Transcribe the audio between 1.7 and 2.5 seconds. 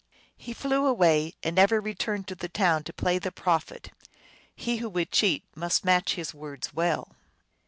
returned to the